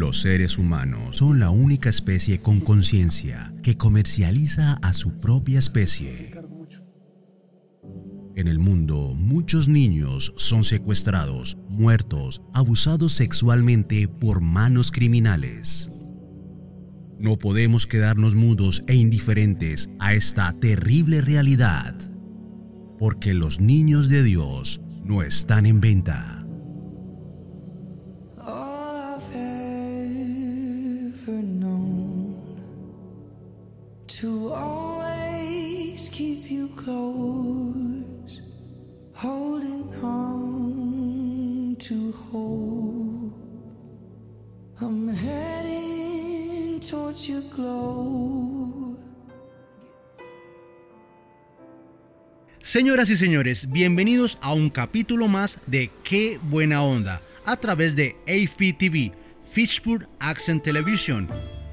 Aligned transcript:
Los 0.00 0.22
seres 0.22 0.56
humanos 0.56 1.18
son 1.18 1.40
la 1.40 1.50
única 1.50 1.90
especie 1.90 2.38
con 2.38 2.60
conciencia 2.60 3.52
que 3.62 3.76
comercializa 3.76 4.78
a 4.80 4.94
su 4.94 5.18
propia 5.18 5.58
especie. 5.58 6.30
En 8.34 8.48
el 8.48 8.58
mundo, 8.58 9.12
muchos 9.14 9.68
niños 9.68 10.32
son 10.38 10.64
secuestrados, 10.64 11.58
muertos, 11.68 12.40
abusados 12.54 13.12
sexualmente 13.12 14.08
por 14.08 14.40
manos 14.40 14.90
criminales. 14.90 15.90
No 17.18 17.36
podemos 17.36 17.86
quedarnos 17.86 18.34
mudos 18.34 18.82
e 18.86 18.94
indiferentes 18.94 19.90
a 19.98 20.14
esta 20.14 20.50
terrible 20.58 21.20
realidad, 21.20 21.94
porque 22.98 23.34
los 23.34 23.60
niños 23.60 24.08
de 24.08 24.22
Dios 24.22 24.80
no 25.04 25.22
están 25.22 25.66
en 25.66 25.82
venta. 25.82 26.46
Señoras 52.70 53.10
y 53.10 53.16
señores, 53.16 53.68
bienvenidos 53.72 54.38
a 54.40 54.54
un 54.54 54.70
capítulo 54.70 55.26
más 55.26 55.60
de 55.68 55.90
Qué 56.04 56.38
buena 56.40 56.84
onda 56.84 57.20
a 57.44 57.56
través 57.56 57.96
de 57.96 58.14
AFTV, 58.28 59.10
Fishburne 59.50 60.06
Accent 60.20 60.62
Television. 60.62 61.26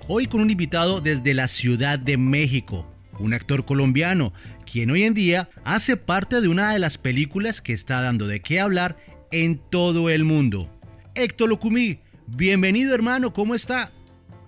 Hoy 0.07 0.25
con 0.25 0.41
un 0.41 0.49
invitado 0.49 0.99
desde 0.99 1.35
la 1.35 1.49
Ciudad 1.49 1.99
de 1.99 2.17
México, 2.17 2.91
un 3.19 3.35
actor 3.35 3.63
colombiano, 3.63 4.33
quien 4.65 4.89
hoy 4.89 5.03
en 5.03 5.13
día 5.13 5.49
hace 5.63 5.97
parte 5.97 6.41
de 6.41 6.47
una 6.47 6.73
de 6.73 6.79
las 6.79 6.97
películas 6.97 7.61
que 7.61 7.73
está 7.73 8.01
dando 8.01 8.25
de 8.25 8.39
qué 8.39 8.59
hablar 8.59 8.97
en 9.31 9.59
todo 9.69 10.09
el 10.09 10.23
mundo. 10.23 10.67
Héctor 11.13 11.49
Lucumí, 11.49 11.99
bienvenido 12.25 12.95
hermano, 12.95 13.33
¿cómo 13.33 13.53
está? 13.53 13.91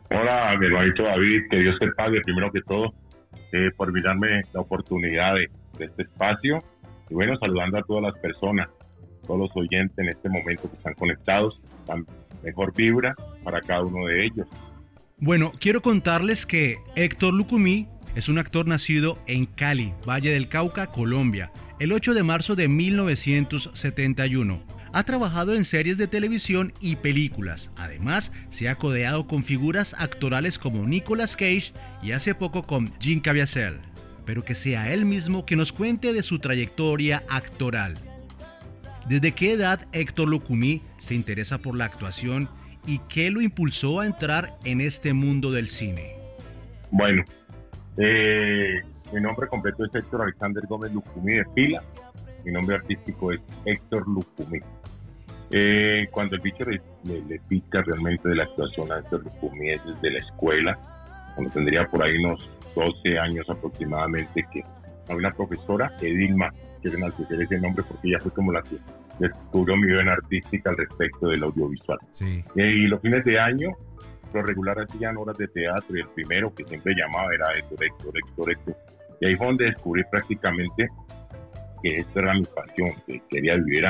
Hola, 0.09 0.58
mi 0.59 0.66
hermanito 0.66 1.03
David, 1.03 1.42
que 1.52 1.58
Dios 1.58 1.77
te 1.80 1.92
pague 1.92 2.20
primero 2.22 2.52
que 2.52 2.64
todo 2.64 2.92
eh, 3.52 3.70
por 3.77 3.94
mirarme 3.94 4.42
la 4.52 4.61
oportunidad 4.61 5.36
de 5.36 5.47
de 5.80 5.85
este 5.85 6.03
espacio. 6.03 6.63
Y 7.09 7.16
bueno, 7.16 7.38
saludando 7.39 7.80
a 7.80 7.83
todas 7.83 8.03
las 8.03 8.22
personas, 8.22 8.69
todos 9.25 9.39
los 9.39 9.52
oyentes 9.55 9.97
en 9.97 10.09
este 10.09 10.30
momento 10.30 10.69
que 10.69 10.77
están 10.77 10.94
conectados, 10.94 11.59
dan 11.88 12.05
mejor 12.44 12.73
vibra 12.75 13.16
para 13.44 13.61
cada 13.61 13.83
uno 13.83 14.05
de 14.05 14.25
ellos. 14.25 14.47
Bueno, 15.17 15.52
quiero 15.59 15.81
contarles 15.81 16.45
que 16.45 16.77
Héctor 16.95 17.33
Lucumí 17.33 17.88
es 18.16 18.30
un 18.30 18.38
actor 18.38 18.67
nacido 18.67 19.17
en 19.27 19.45
Cali, 19.45 19.94
Valle 20.08 20.31
del 20.31 20.49
Cauca, 20.49 20.88
Colombia, 20.88 21.52
el 21.80 21.91
8 21.91 22.14
de 22.14 22.23
marzo 22.23 22.55
de 22.55 22.67
1971. 22.67 24.64
Ha 24.91 25.03
trabajado 25.03 25.55
en 25.55 25.66
series 25.66 25.97
de 25.97 26.08
televisión 26.08 26.73
y 26.80 26.95
películas. 26.95 27.71
Además, 27.75 28.31
se 28.49 28.69
ha 28.69 28.75
codeado 28.75 29.27
con 29.27 29.43
figuras 29.43 29.95
actorales 29.99 30.58
como 30.58 30.88
Nicolas 30.88 31.36
Cage 31.36 31.73
y 32.02 32.14
hace 32.14 32.33
poco 32.33 32.64
con 32.64 32.91
Jim 32.99 33.19
Caviezel 33.19 33.81
pero 34.30 34.45
que 34.45 34.53
sea 34.53 34.94
él 34.94 35.05
mismo 35.05 35.44
que 35.44 35.55
nos 35.55 35.73
cuente 35.73 36.13
de 36.13 36.22
su 36.22 36.38
trayectoria 36.38 37.23
actoral. 37.30 37.97
¿Desde 39.08 39.31
qué 39.31 39.53
edad 39.53 39.87
Héctor 39.92 40.27
Lucumí 40.27 40.83
se 40.99 41.15
interesa 41.15 41.58
por 41.58 41.76
la 41.76 41.86
actuación 41.86 42.48
y 42.86 42.99
qué 43.09 43.31
lo 43.31 43.42
impulsó 43.42 44.02
a 44.02 44.05
entrar 44.05 44.53
en 44.65 44.81
este 44.81 45.14
mundo 45.14 45.52
del 45.52 45.65
cine? 45.65 46.14
Bueno, 46.92 47.23
eh, 47.98 48.81
mi 49.11 49.20
nombre 49.20 49.48
completo 49.48 49.83
es 49.86 49.95
Héctor 49.95 50.21
Alexander 50.21 50.64
Gómez 50.67 50.93
Lucumí 50.93 51.33
de 51.33 51.45
Pila. 51.55 51.82
Mi 52.45 52.52
nombre 52.52 52.76
artístico 52.76 53.32
es 53.32 53.42
Héctor 53.65 54.08
Lucumí. 54.08 54.59
Eh, 55.49 56.05
cuando 56.11 56.36
el 56.36 56.42
bicho 56.43 56.65
le, 56.65 56.80
le, 57.03 57.39
pica 57.48 57.82
realmente 57.82 58.30
de 58.30 58.36
la 58.36 58.43
actuación 58.43 58.92
a 58.92 58.99
Héctor 58.99 59.23
Lucumí 59.23 59.71
es 59.71 59.82
desde 59.83 60.11
la 60.11 60.20
escuela, 60.20 60.77
cuando 61.33 61.52
tendría 61.52 61.89
por 61.89 62.03
ahí 62.03 62.15
unos 62.23 62.48
12 62.75 63.17
años 63.19 63.49
aproximadamente, 63.49 64.45
que 64.52 64.61
hay 65.07 65.15
una 65.15 65.31
profesora, 65.31 65.91
Edilma, 66.02 66.52
que 66.81 66.89
es 66.89 66.93
ese 66.93 67.59
nombre 67.59 67.83
porque 67.87 68.07
ella 68.07 68.19
fue 68.19 68.31
como 68.31 68.52
la 68.52 68.61
que 68.61 68.77
descubrió 69.19 69.75
mi 69.75 69.87
vida 69.87 70.13
artística 70.13 70.69
al 70.69 70.77
respecto 70.77 71.27
del 71.27 71.43
audiovisual. 71.43 71.99
Y 72.55 72.87
los 72.87 73.02
fines 73.02 73.23
de 73.25 73.39
año, 73.39 73.69
lo 74.33 74.41
regular 74.41 74.79
hacían 74.79 75.17
horas 75.17 75.37
de 75.37 75.47
teatro 75.47 75.97
y 75.97 76.02
el 76.02 76.08
primero 76.09 76.53
que 76.53 76.63
siempre 76.65 76.93
llamaba 76.95 77.33
era 77.33 77.52
Héctor, 77.58 77.83
Héctor, 77.83 78.13
Héctor, 78.17 78.52
Héctor. 78.52 78.75
Y 79.21 79.25
ahí 79.25 79.35
fue 79.35 79.47
donde 79.47 79.65
descubrí 79.65 80.03
prácticamente 80.09 80.87
que 81.83 81.95
esto 81.95 82.19
era 82.19 82.33
mi 82.33 82.43
pasión, 82.43 82.91
que 83.05 83.21
quería 83.29 83.55
vivir 83.55 83.85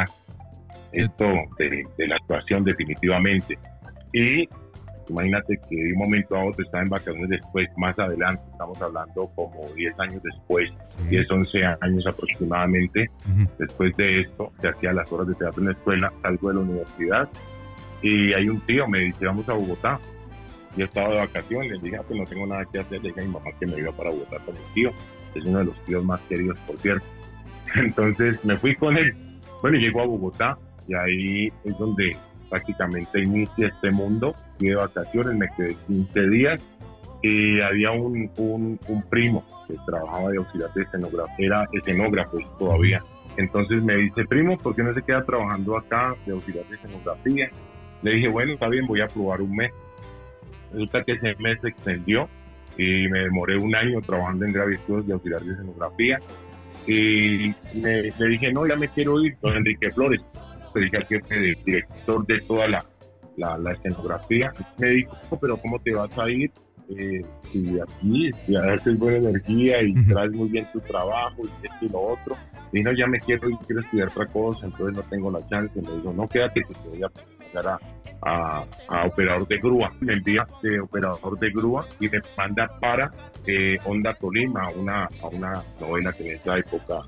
esto 0.92 1.26
de, 1.60 1.86
de 1.98 2.08
la 2.08 2.16
actuación 2.16 2.64
definitivamente. 2.64 3.58
Y 4.14 4.50
Imagínate 5.10 5.60
que 5.70 5.76
de 5.76 5.94
un 5.94 6.00
momento 6.00 6.36
a 6.36 6.46
otro 6.46 6.64
estaba 6.64 6.84
en 6.84 6.90
vacaciones 6.90 7.30
después, 7.30 7.68
más 7.78 7.98
adelante, 7.98 8.42
estamos 8.52 8.80
hablando 8.82 9.28
como 9.36 9.68
10 9.76 10.00
años 10.00 10.22
después, 10.24 10.72
10, 11.10 11.32
11 11.32 11.66
años 11.82 12.08
aproximadamente, 12.08 13.10
después 13.58 13.96
de 13.98 14.22
esto, 14.22 14.52
se 14.62 14.68
hacía 14.68 14.94
las 14.94 15.12
horas 15.12 15.28
de 15.28 15.36
teatro 15.36 15.62
en 15.62 15.68
la 15.68 15.74
escuela, 15.74 16.14
salgo 16.22 16.50
de 16.50 16.54
la 16.54 16.60
universidad 16.62 17.30
y 18.02 18.34
hay 18.34 18.50
un 18.50 18.62
tío, 18.62 18.88
me 18.88 19.00
dice, 19.00 19.26
vamos 19.26 19.48
a 19.50 19.54
Bogotá. 19.54 20.00
Yo 20.78 20.86
estaba 20.86 21.10
de 21.10 21.16
vacaciones, 21.18 21.72
le 21.72 21.80
dije, 21.80 21.98
ah, 21.98 22.04
pues 22.08 22.20
no 22.20 22.26
tengo 22.26 22.46
nada 22.46 22.64
que 22.72 22.80
hacer, 22.80 23.02
le 23.02 23.10
dije 23.10 23.22
a 23.22 23.24
mi 23.24 23.32
mamá 23.32 23.52
que 23.60 23.66
me 23.66 23.80
iba 23.80 23.92
para 23.92 24.12
Bogotá 24.12 24.38
con 24.46 24.54
mi 24.54 24.62
tío, 24.74 24.92
es 25.34 25.44
uno 25.44 25.60
de 25.60 25.66
los 25.66 25.86
tíos 25.86 26.04
más 26.06 26.22
queridos, 26.22 26.58
por 26.60 26.78
cierto. 26.78 27.06
Entonces 27.76 28.44
me 28.46 28.56
fui 28.58 28.76
con 28.76 28.98
él. 28.98 29.14
Bueno, 29.62 29.78
llego 29.78 30.02
a 30.02 30.06
Bogotá 30.06 30.58
y 30.88 30.94
ahí 30.94 31.54
es 31.66 31.78
donde 31.78 32.16
prácticamente 32.50 33.22
inicia 33.22 33.68
este 33.68 33.92
mundo. 33.92 34.36
Fui 34.58 34.70
de 34.70 34.76
vacaciones, 34.76 35.36
me 35.36 35.48
quedé 35.56 35.76
15 35.88 36.30
días 36.30 36.64
y 37.22 37.60
había 37.60 37.92
un, 37.92 38.30
un, 38.38 39.04
primo 39.10 39.44
que 39.68 39.76
trabajaba 39.86 40.32
de 40.32 40.38
auxiliar 40.38 40.74
de 40.74 40.84
escenografía, 40.84 41.46
era 41.46 41.70
escenógrafo 41.74 42.38
todavía. 42.58 43.02
Entonces 43.38 43.84
me 43.84 43.96
dice, 43.96 44.26
primo, 44.26 44.58
¿por 44.58 44.76
qué 44.76 44.84
no 44.84 44.94
se 44.94 45.02
queda 45.02 45.24
trabajando 45.26 45.78
acá 45.78 46.16
de 46.26 46.34
auxiliar 46.34 46.66
de 46.66 46.76
escenografía? 46.76 47.50
Le 48.02 48.12
dije, 48.12 48.28
bueno, 48.30 48.54
está 48.54 48.70
bien, 48.70 48.88
voy 48.88 49.02
a 49.02 49.08
probar 49.08 49.42
un 49.42 49.54
mes. 49.54 49.72
Resulta 50.72 51.04
que 51.04 51.14
ese 51.14 51.36
mes 51.40 51.60
se 51.62 51.70
extendió 51.70 52.30
y 52.78 53.08
me 53.10 53.20
demoré 53.20 53.58
un 53.58 53.76
año 53.76 54.02
trabajando 54.02 54.46
en 54.46 54.54
gravísimos 54.54 55.06
de 55.06 55.14
auxiliar 55.14 55.42
de 55.42 55.54
escenografía. 55.54 56.20
Y 56.88 57.54
le 57.74 58.28
dije, 58.30 58.52
no, 58.54 58.66
ya 58.66 58.76
me 58.76 58.88
quiero 58.88 59.22
ir, 59.22 59.38
don 59.42 59.56
Enrique 59.58 59.90
Flores 59.92 60.22
dije 60.76 60.98
al 60.98 61.06
jefe 61.06 61.36
del 61.36 61.58
director 61.64 62.26
de 62.26 62.42
toda 62.42 62.68
la, 62.68 62.86
la, 63.38 63.72
escenografía, 63.72 64.52
me 64.78 64.90
dijo, 64.90 65.16
pero 65.40 65.58
¿cómo 65.58 65.80
te 65.80 65.94
vas 65.94 66.18
a 66.18 66.30
ir? 66.30 66.52
Eh, 66.98 67.24
si 67.52 67.80
aquí 67.80 68.32
si 68.46 68.56
haces 68.56 68.98
buena 68.98 69.30
energía 69.30 69.80
y 69.84 69.94
traes 70.08 70.32
muy 70.32 70.50
bien 70.50 70.68
tu 70.74 70.80
trabajo 70.80 71.44
y 71.44 71.68
esto 71.68 71.86
y 71.86 71.90
lo 71.90 72.02
otro. 72.02 72.36
Y 72.72 72.82
no, 72.82 72.92
ya 72.94 73.06
me 73.08 73.20
quiero 73.20 73.50
ir, 73.50 73.58
quiero 73.66 73.82
estudiar 73.82 74.08
otra 74.10 74.26
cosa, 74.28 74.66
entonces 74.66 74.96
no 74.96 75.04
tengo 75.04 75.32
la 75.32 75.46
chance. 75.48 75.82
Me 75.82 75.92
dijo, 75.98 76.14
no, 76.14 76.28
quédate 76.28 76.62
que 76.68 76.74
te 76.74 76.90
voy 76.90 77.04
a 77.04 77.10
pasar 77.10 77.80
a, 78.22 78.66
a, 78.88 79.06
operador 79.06 79.48
de 79.48 79.58
grúa. 79.58 79.92
Me 80.00 80.14
envía 80.14 80.48
de 80.64 80.80
operador 80.80 81.40
de 81.40 81.52
grúa 81.52 81.88
y 82.00 82.10
me 82.10 82.20
manda 82.38 82.68
para 82.80 83.12
eh, 83.46 83.78
Onda 83.86 84.14
Tolima, 84.14 84.70
una, 84.72 85.06
a 85.22 85.28
una 85.28 85.64
novela 85.80 86.12
que 86.14 86.28
en 86.28 86.36
esa 86.36 86.58
época 86.58 87.02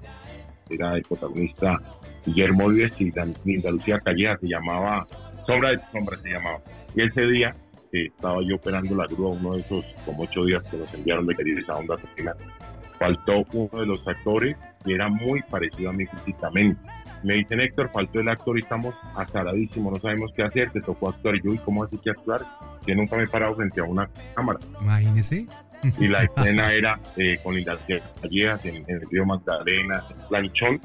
era 0.71 0.95
el 0.95 1.03
protagonista 1.03 1.79
Guillermo 2.25 2.69
Díez 2.71 2.93
y 2.99 3.11
Linda 3.45 3.71
Lucía 3.71 3.99
Calleja, 3.99 4.37
se 4.37 4.47
llamaba 4.47 5.07
Sombra 5.45 5.71
de 5.71 5.79
Sombra, 5.91 6.17
se 6.21 6.29
llamaba. 6.29 6.59
Y 6.95 7.01
ese 7.01 7.25
día 7.27 7.55
estaba 7.91 8.37
yo 8.47 8.55
operando 8.55 8.95
la 8.95 9.05
grúa, 9.07 9.31
uno 9.31 9.55
de 9.55 9.61
esos 9.61 9.85
como 10.05 10.23
ocho 10.23 10.45
días 10.45 10.63
que 10.69 10.77
nos 10.77 10.93
enviaron 10.93 11.25
de 11.25 11.35
esa 11.59 11.75
Onda 11.75 11.97
Social, 11.97 12.35
faltó 12.97 13.43
uno 13.53 13.79
de 13.79 13.85
los 13.85 14.07
actores 14.07 14.55
y 14.85 14.93
era 14.93 15.09
muy 15.09 15.41
parecido 15.43 15.89
a 15.89 15.93
mí 15.93 16.05
físicamente. 16.05 16.79
Me 17.23 17.35
dicen, 17.35 17.59
Héctor, 17.59 17.91
faltó 17.91 18.19
el 18.19 18.29
actor 18.29 18.57
y 18.57 18.61
estamos 18.61 18.95
azaradísimos, 19.15 19.93
no 19.93 19.99
sabemos 19.99 20.31
qué 20.35 20.43
hacer, 20.43 20.71
te 20.71 20.81
tocó 20.81 21.09
actuar. 21.09 21.35
Y 21.35 21.41
yo, 21.43 21.53
¿y 21.53 21.57
cómo 21.59 21.83
así 21.83 21.97
que 21.97 22.09
actuar? 22.09 22.41
Que 22.83 22.95
nunca 22.95 23.15
me 23.15 23.23
he 23.23 23.27
parado 23.27 23.55
frente 23.55 23.79
a 23.79 23.83
una 23.83 24.09
cámara. 24.33 24.59
Imagínese. 24.81 25.47
Y 25.99 26.07
la 26.07 26.23
escena 26.23 26.73
era 26.73 26.99
eh, 27.17 27.39
con 27.43 27.55
Linda 27.55 27.77
Callejas 28.21 28.65
en, 28.65 28.83
el 28.87 29.01
río 29.09 29.25
Magdalena, 29.25 30.03
en 30.09 30.27
Planchón, 30.27 30.81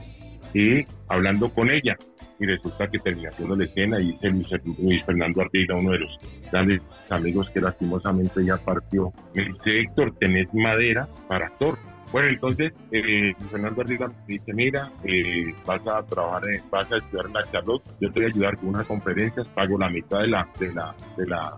y 0.55 0.85
hablando 1.09 1.49
con 1.51 1.71
ella. 1.71 1.97
Y 2.39 2.47
resulta 2.47 2.89
que 2.89 2.99
termina 2.99 3.31
haciendo 3.31 3.57
la 3.57 3.65
escena 3.65 3.99
y 3.99 4.13
dice 4.21 4.61
Luis, 4.79 5.03
Fernando 5.05 5.43
Ardila, 5.43 5.77
uno 5.77 5.93
de 5.93 5.99
los 6.01 6.19
grandes 6.51 6.83
amigos 7.09 7.49
que 7.51 7.61
lastimosamente 7.61 8.45
ya 8.45 8.57
partió, 8.59 9.13
me 9.35 9.45
dice, 9.45 9.81
Héctor, 9.81 10.15
tenés 10.19 10.53
madera 10.53 11.09
para 11.29 11.47
actor. 11.47 11.79
Bueno, 12.13 12.29
entonces 12.29 12.73
eh, 12.93 13.35
Fernando 13.51 13.81
Ardila 13.81 14.09
me 14.09 14.15
dice, 14.27 14.53
mira, 14.53 14.93
eh, 15.05 15.47
vas 15.67 15.81
a 15.87 16.03
trabajar, 16.05 16.43
vas 16.71 16.93
a 16.93 16.99
estudiar 16.99 17.27
en 17.27 17.33
la 17.33 17.51
Charlotte, 17.51 17.83
yo 18.01 18.13
te 18.13 18.21
voy 18.21 18.25
a 18.25 18.33
ayudar 18.33 18.57
con 18.59 18.69
unas 18.69 18.87
conferencias, 18.87 19.47
pago 19.49 19.79
la 19.79 19.89
mitad 19.89 20.21
de 20.21 20.29
la, 20.29 20.49
de 20.61 20.73
la, 20.73 20.95
de 21.17 21.27
la 21.27 21.57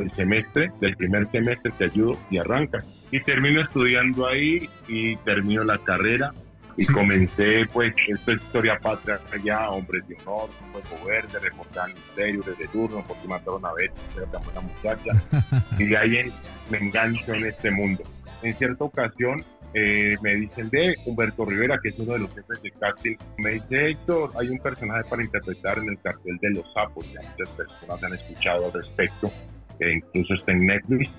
del 0.00 0.10
semestre, 0.12 0.72
del 0.80 0.96
primer 0.96 1.30
semestre 1.30 1.72
te 1.76 1.84
ayudo 1.84 2.18
y 2.30 2.38
arranca. 2.38 2.82
Y 3.10 3.20
termino 3.20 3.60
estudiando 3.60 4.26
ahí 4.26 4.68
y 4.88 5.16
termino 5.16 5.64
la 5.64 5.78
carrera 5.78 6.32
y 6.76 6.86
comencé 6.86 7.66
pues 7.72 7.94
esto 8.08 8.32
es 8.32 8.42
historia 8.42 8.78
patria 8.80 9.20
allá, 9.32 9.70
hombres 9.70 10.06
de 10.08 10.16
honor, 10.24 10.50
fuego 10.50 11.06
verde, 11.06 11.38
reportar 11.38 11.88
misterios 11.88 12.46
desde 12.46 12.66
turno 12.68 13.04
porque 13.06 13.28
mataron 13.28 13.64
a 13.64 13.72
Betty, 13.72 14.00
era 14.16 14.26
tan 14.26 14.42
buena 14.42 14.60
muchacha 14.60 15.12
y 15.78 15.84
de 15.84 15.96
ahí 15.96 16.32
me 16.70 16.78
engancho 16.78 17.34
en 17.34 17.46
este 17.46 17.70
mundo. 17.70 18.02
En 18.42 18.56
cierta 18.56 18.84
ocasión 18.84 19.44
eh, 19.72 20.16
me 20.22 20.34
dicen 20.34 20.70
de 20.70 20.96
Humberto 21.04 21.44
Rivera, 21.44 21.78
que 21.82 21.88
es 21.88 21.98
uno 21.98 22.12
de 22.12 22.20
los 22.20 22.34
jefes 22.34 22.62
de 22.62 22.70
casting, 22.72 23.16
me 23.38 23.50
dice 23.50 23.90
Héctor, 23.90 24.30
hay 24.38 24.48
un 24.48 24.58
personaje 24.58 25.08
para 25.08 25.22
interpretar 25.22 25.78
en 25.78 25.88
el 25.90 26.00
cartel 26.00 26.38
de 26.40 26.50
los 26.50 26.72
sapos, 26.72 27.04
ya 27.12 27.20
muchas 27.22 27.48
personas 27.56 28.02
han 28.02 28.14
escuchado 28.14 28.66
al 28.66 28.72
respecto, 28.72 29.32
que 29.78 29.92
incluso 29.92 30.34
está 30.34 30.52
en 30.52 30.66
Netflix, 30.66 31.10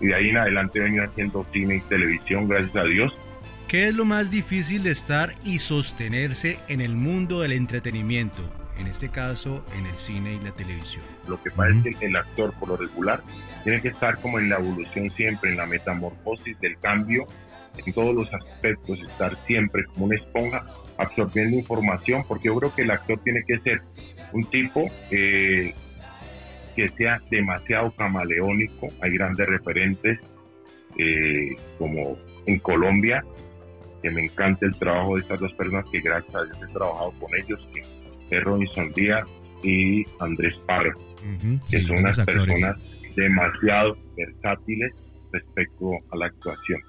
y 0.00 0.06
de 0.06 0.14
ahí 0.14 0.30
en 0.30 0.36
adelante 0.38 0.78
he 0.78 0.82
venido 0.82 1.04
haciendo 1.04 1.46
cine 1.52 1.76
y 1.76 1.80
televisión, 1.82 2.48
gracias 2.48 2.76
a 2.76 2.84
Dios, 2.84 3.14
¿Qué 3.68 3.88
es 3.88 3.94
lo 3.94 4.06
más 4.06 4.30
difícil 4.30 4.82
de 4.82 4.92
estar 4.92 5.34
y 5.44 5.58
sostenerse 5.58 6.56
en 6.68 6.80
el 6.80 6.96
mundo 6.96 7.42
del 7.42 7.52
entretenimiento? 7.52 8.42
En 8.78 8.86
este 8.86 9.10
caso, 9.10 9.62
en 9.78 9.84
el 9.84 9.94
cine 9.96 10.32
y 10.32 10.40
la 10.42 10.52
televisión. 10.52 11.04
Lo 11.26 11.42
que 11.42 11.50
pasa 11.50 11.76
es 11.84 11.98
que 11.98 12.06
el 12.06 12.16
actor, 12.16 12.54
por 12.54 12.70
lo 12.70 12.78
regular, 12.78 13.22
tiene 13.64 13.82
que 13.82 13.88
estar 13.88 14.18
como 14.22 14.38
en 14.38 14.48
la 14.48 14.56
evolución 14.56 15.10
siempre, 15.10 15.50
en 15.50 15.58
la 15.58 15.66
metamorfosis 15.66 16.58
del 16.60 16.78
cambio, 16.78 17.26
en 17.76 17.92
todos 17.92 18.14
los 18.14 18.32
aspectos, 18.32 19.00
estar 19.02 19.36
siempre 19.46 19.84
como 19.84 20.06
una 20.06 20.16
esponja 20.16 20.64
absorbiendo 20.96 21.58
información, 21.58 22.24
porque 22.26 22.46
yo 22.46 22.56
creo 22.56 22.74
que 22.74 22.82
el 22.82 22.90
actor 22.90 23.20
tiene 23.22 23.44
que 23.46 23.58
ser 23.58 23.82
un 24.32 24.48
tipo 24.48 24.90
eh, 25.10 25.74
que 26.78 26.88
sea 26.90 27.20
demasiado 27.28 27.90
camaleónico. 27.90 28.86
Hay 29.02 29.10
grandes 29.10 29.48
referentes 29.48 30.20
eh, 30.96 31.50
como 31.76 32.16
en 32.46 32.60
Colombia, 32.60 33.24
que 34.00 34.10
me 34.10 34.22
encanta 34.26 34.64
el 34.64 34.78
trabajo 34.78 35.16
de 35.16 35.22
estas 35.22 35.40
dos 35.40 35.52
personas 35.54 35.90
que 35.90 35.98
gracias 35.98 36.32
a 36.36 36.44
Dios 36.44 36.62
he 36.62 36.72
trabajado 36.72 37.10
con 37.18 37.34
ellos, 37.34 37.68
que 37.74 37.80
es 38.30 38.44
Robinson 38.44 38.90
Díaz 38.90 39.28
y 39.64 40.04
Andrés 40.20 40.54
Parra, 40.68 40.94
que 41.68 41.82
son 41.82 41.96
unas 41.96 42.20
personas 42.20 42.76
demasiado 43.16 43.98
versátiles 44.16 44.92
respecto 45.32 45.94
a 46.12 46.16
la 46.16 46.26
actuación. 46.26 46.80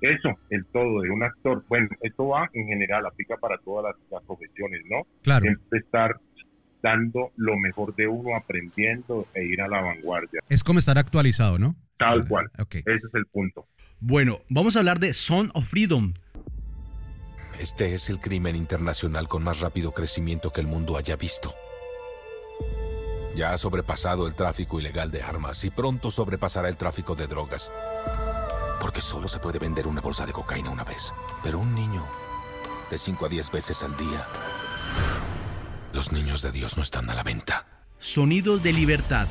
Eso, 0.00 0.36
el 0.50 0.66
todo 0.72 1.02
de 1.02 1.10
un 1.10 1.22
actor. 1.22 1.64
Bueno, 1.68 1.88
esto 2.00 2.26
va 2.26 2.50
en 2.52 2.66
general, 2.66 3.06
aplica 3.06 3.36
para 3.36 3.58
todas 3.58 3.94
las, 4.10 4.24
profesiones, 4.24 4.82
¿no? 4.90 5.06
Claro. 5.22 5.42
Siempre 5.44 5.78
estar 5.78 6.16
dando 6.84 7.32
lo 7.36 7.56
mejor 7.56 7.96
de 7.96 8.06
uno, 8.06 8.36
aprendiendo 8.36 9.26
e 9.34 9.42
ir 9.44 9.62
a 9.62 9.68
la 9.68 9.80
vanguardia. 9.80 10.40
Es 10.48 10.62
como 10.62 10.78
estar 10.78 10.98
actualizado, 10.98 11.58
¿no? 11.58 11.74
Tal 11.96 12.28
cual. 12.28 12.50
Ese 12.70 13.06
es 13.06 13.14
el 13.14 13.26
punto. 13.26 13.66
Bueno, 14.00 14.40
vamos 14.50 14.76
a 14.76 14.80
hablar 14.80 15.00
de 15.00 15.14
Son 15.14 15.50
of 15.54 15.66
Freedom, 15.66 16.12
este 17.58 17.94
es 17.94 18.10
el 18.10 18.18
crimen 18.18 18.56
internacional 18.56 19.28
con 19.28 19.44
más 19.44 19.60
rápido 19.60 19.92
crecimiento 19.92 20.50
que 20.50 20.60
el 20.60 20.66
mundo 20.66 20.96
haya 20.96 21.16
visto. 21.16 21.54
Ya 23.36 23.52
ha 23.52 23.58
sobrepasado 23.58 24.26
el 24.26 24.34
tráfico 24.34 24.80
ilegal 24.80 25.10
de 25.10 25.22
armas 25.22 25.64
y 25.64 25.70
pronto 25.70 26.10
sobrepasará 26.10 26.68
el 26.68 26.76
tráfico 26.76 27.14
de 27.14 27.26
drogas. 27.26 27.72
Porque 28.80 29.00
solo 29.00 29.28
se 29.28 29.38
puede 29.38 29.58
vender 29.58 29.86
una 29.86 30.00
bolsa 30.00 30.26
de 30.26 30.32
cocaína 30.32 30.70
una 30.70 30.84
vez. 30.84 31.14
Pero 31.42 31.58
un 31.58 31.74
niño, 31.74 32.04
de 32.90 32.98
5 32.98 33.26
a 33.26 33.28
10 33.28 33.50
veces 33.50 33.82
al 33.82 33.96
día. 33.96 34.26
Los 35.94 36.10
niños 36.10 36.42
de 36.42 36.50
Dios 36.50 36.76
no 36.76 36.82
están 36.82 37.08
a 37.08 37.14
la 37.14 37.22
venta. 37.22 37.66
Sonidos 38.00 38.64
de 38.64 38.72
Libertad. 38.72 39.28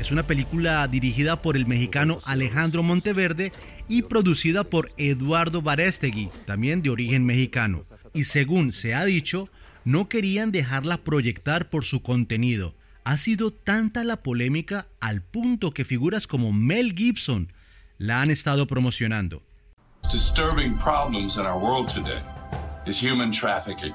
Es 0.00 0.10
una 0.10 0.26
película 0.26 0.88
dirigida 0.88 1.40
por 1.40 1.56
el 1.56 1.68
mexicano 1.68 2.18
Alejandro 2.24 2.82
Monteverde 2.82 3.52
y 3.88 4.02
producida 4.02 4.64
por 4.64 4.88
Eduardo 4.96 5.62
Barestegui, 5.62 6.28
también 6.44 6.82
de 6.82 6.90
origen 6.90 7.24
mexicano. 7.24 7.84
Y 8.14 8.24
según 8.24 8.72
se 8.72 8.96
ha 8.96 9.04
dicho, 9.04 9.48
no 9.84 10.08
querían 10.08 10.50
dejarla 10.50 11.04
proyectar 11.04 11.70
por 11.70 11.84
su 11.84 12.02
contenido. 12.02 12.74
Ha 13.04 13.16
sido 13.16 13.52
tanta 13.52 14.02
la 14.02 14.24
polémica 14.24 14.88
al 14.98 15.22
punto 15.22 15.70
que 15.70 15.84
figuras 15.84 16.26
como 16.26 16.52
Mel 16.52 16.94
Gibson 16.96 17.52
la 17.98 18.22
han 18.22 18.32
estado 18.32 18.66
promocionando. 18.66 19.44
Disturbing 20.10 20.76
problems 20.78 21.36
in 21.36 21.42
our 21.42 21.62
world 21.62 21.88
today 21.88 22.22
is 22.88 23.00
human 23.00 23.30
trafficking, 23.30 23.94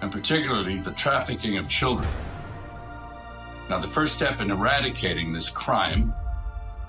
and 0.00 0.12
particularly 0.12 0.78
the 0.78 0.92
trafficking 0.92 1.58
of 1.58 1.68
children. 1.68 2.08
Now, 3.68 3.80
the 3.80 3.88
first 3.88 4.14
step 4.14 4.40
in 4.40 4.50
eradicating 4.50 5.32
this 5.32 5.50
crime 5.50 6.12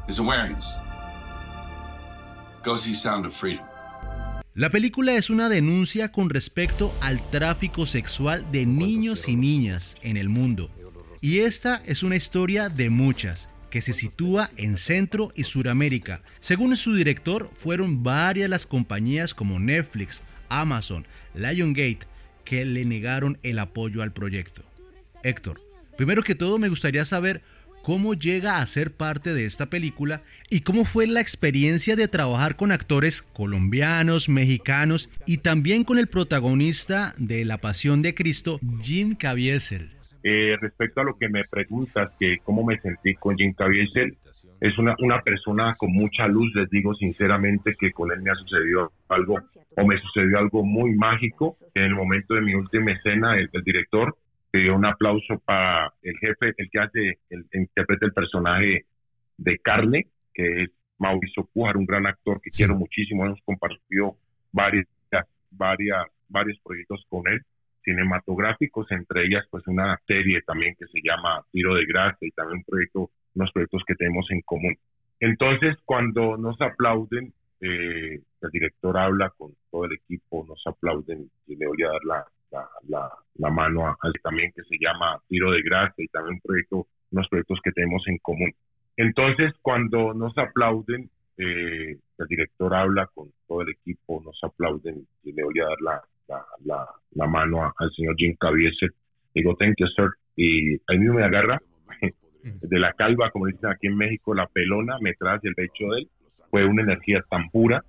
is 0.07 0.19
awareness. 0.19 0.81
Sound 2.93 3.25
of 3.25 3.33
Freedom. 3.33 3.65
La 4.53 4.69
película 4.69 5.13
es 5.13 5.29
una 5.29 5.49
denuncia 5.49 6.11
con 6.11 6.29
respecto 6.29 6.93
al 6.99 7.21
tráfico 7.29 7.85
sexual 7.85 8.51
de 8.51 8.65
niños 8.65 9.27
y 9.27 9.35
niñas 9.35 9.95
en 10.01 10.17
el 10.17 10.29
mundo. 10.29 10.69
Y 11.21 11.39
esta 11.39 11.81
es 11.85 12.03
una 12.03 12.15
historia 12.15 12.67
de 12.67 12.89
muchas, 12.89 13.49
que 13.69 13.81
se 13.81 13.93
sitúa 13.93 14.49
en 14.57 14.77
Centro 14.77 15.31
y 15.35 15.43
Suramérica. 15.43 16.21
Según 16.39 16.75
su 16.75 16.95
director, 16.95 17.51
fueron 17.55 18.03
varias 18.03 18.49
las 18.49 18.65
compañías 18.65 19.33
como 19.33 19.59
Netflix, 19.59 20.23
Amazon, 20.49 21.05
Liongate, 21.35 22.07
que 22.47 22.63
le 22.63 22.85
negaron 22.85 23.37
el 23.43 23.59
apoyo 23.59 24.01
al 24.01 24.13
proyecto. 24.13 24.63
Héctor, 25.23 25.59
primero 25.97 26.23
que 26.23 26.33
todo 26.33 26.57
me 26.59 26.69
gustaría 26.69 27.03
saber 27.03 27.41
cómo 27.83 28.13
llega 28.13 28.59
a 28.59 28.65
ser 28.65 28.91
parte 28.91 29.33
de 29.33 29.43
esta 29.43 29.69
película 29.69 30.21
y 30.49 30.61
cómo 30.61 30.85
fue 30.85 31.07
la 31.07 31.19
experiencia 31.19 31.97
de 31.97 32.07
trabajar 32.07 32.55
con 32.55 32.71
actores 32.71 33.21
colombianos, 33.21 34.29
mexicanos 34.29 35.09
y 35.25 35.39
también 35.39 35.83
con 35.83 35.99
el 35.99 36.07
protagonista 36.07 37.13
de 37.17 37.43
La 37.43 37.57
Pasión 37.57 38.01
de 38.01 38.15
Cristo, 38.15 38.61
Jim 38.81 39.15
Caviezel. 39.15 39.89
Eh, 40.23 40.55
respecto 40.61 41.01
a 41.01 41.03
lo 41.03 41.17
que 41.17 41.27
me 41.27 41.43
preguntas, 41.51 42.11
que 42.17 42.37
cómo 42.45 42.63
me 42.63 42.79
sentí 42.79 43.13
con 43.15 43.35
Jim 43.35 43.53
Caviezel, 43.53 44.17
es 44.59 44.77
una, 44.77 44.95
una 44.99 45.21
persona 45.21 45.75
con 45.77 45.91
mucha 45.91 46.27
luz, 46.27 46.51
les 46.55 46.69
digo 46.69 46.93
sinceramente 46.95 47.75
que 47.79 47.91
con 47.91 48.11
él 48.11 48.21
me 48.21 48.31
ha 48.31 48.35
sucedido 48.35 48.91
algo 49.09 49.39
o 49.75 49.85
me 49.85 49.99
sucedió 49.99 50.39
algo 50.39 50.63
muy 50.63 50.95
mágico 50.95 51.55
en 51.73 51.83
el 51.83 51.95
momento 51.95 52.33
de 52.33 52.41
mi 52.41 52.55
última 52.55 52.91
escena, 52.91 53.37
el 53.37 53.49
director 53.63 54.15
un 54.71 54.85
aplauso 54.85 55.39
para 55.45 55.93
el 56.01 56.17
jefe, 56.17 56.53
el 56.57 56.69
que 56.69 56.79
hace, 56.79 57.19
el, 57.29 57.45
interpreta 57.53 58.05
el 58.05 58.13
personaje 58.13 58.85
de 59.37 59.59
Carne, 59.59 60.07
que 60.33 60.63
es 60.63 60.69
Mauricio 60.97 61.47
Pujar, 61.53 61.77
un 61.77 61.85
gran 61.85 62.07
actor 62.07 62.41
que 62.41 62.49
quiero 62.49 62.75
muchísimo. 62.75 63.25
Hemos 63.25 63.41
compartido 63.43 64.17
varias, 64.51 64.87
varias, 65.51 66.07
varios 66.27 66.59
proyectos 66.63 67.05
con 67.07 67.27
él, 67.27 67.41
cinematográficos, 67.83 68.91
entre 68.91 69.25
ellas 69.25 69.45
pues 69.49 69.65
una 69.67 69.97
serie 70.07 70.41
también 70.41 70.75
que 70.77 70.87
se 70.87 70.99
llama 71.03 71.43
Tiro 71.51 71.75
de 71.75 71.85
Gracia 71.85 72.27
y 72.27 72.31
también 72.31 72.57
un 72.57 72.63
proyecto, 72.63 73.11
unos 73.37 73.51
proyectos 73.51 73.83
que 73.87 73.95
tenemos 73.95 74.25
en 74.31 74.41
común. 74.41 74.75
Entonces, 75.19 75.77
cuando 75.85 76.37
nos 76.37 76.59
aplauden, 76.59 77.33
eh, 77.61 78.19
el 78.41 78.49
director 78.51 78.97
habla 78.97 79.31
con 79.37 79.51
todo 79.71 79.85
el 79.85 79.93
equipo, 79.93 80.45
nos 80.47 80.61
aplauden 80.65 81.29
y 81.47 81.55
le 81.55 81.67
voy 81.67 81.83
a 81.83 81.89
dar 81.89 82.03
la, 82.05 82.25
la, 82.87 83.09
la, 83.35 83.49
mano 83.49 83.87
a, 83.87 83.97
también 84.23 84.51
que 84.55 84.63
se 84.63 84.77
llama 84.79 85.19
Tiro 85.27 85.51
de 85.51 85.61
Gracia 85.61 86.03
y 86.03 86.07
también 86.07 86.35
un 86.35 86.41
proyecto, 86.41 86.87
unos 87.11 87.27
proyectos 87.29 87.59
que 87.63 87.71
tenemos 87.71 88.03
en 88.07 88.17
común. 88.19 88.53
Entonces, 88.95 89.53
cuando 89.61 90.13
nos 90.13 90.37
aplauden, 90.37 91.09
eh, 91.37 91.97
el 92.17 92.27
director 92.27 92.73
habla 92.73 93.07
con 93.13 93.29
todo 93.47 93.61
el 93.61 93.69
equipo, 93.69 94.21
nos 94.23 94.39
aplauden 94.43 95.07
y 95.23 95.31
le 95.31 95.43
voy 95.43 95.59
a 95.59 95.65
dar 95.65 95.81
la, 95.81 96.01
la, 96.65 96.87
la, 97.11 97.27
mano 97.27 97.73
al 97.77 97.91
señor 97.91 98.15
Jim 98.17 98.35
Caviezel. 98.39 98.91
Digo, 99.33 99.55
thank 99.55 99.75
you, 99.77 99.87
sir. 99.95 100.09
Y 100.35 100.73
ahí 100.87 100.97
mismo 100.99 101.15
me 101.15 101.23
agarra 101.23 101.59
de 102.43 102.79
la 102.79 102.93
calva, 102.93 103.31
como 103.31 103.47
dicen 103.47 103.69
aquí 103.69 103.87
en 103.87 103.97
México, 103.97 104.33
la 104.33 104.47
pelona, 104.47 104.97
me 105.01 105.13
trae 105.13 105.39
el 105.43 105.55
pecho 105.55 105.85
de 105.91 106.01
él. 106.01 106.09
Fue 106.49 106.65
una 106.65 106.83
energía 106.83 107.23
tan 107.29 107.49
pura 107.49 107.83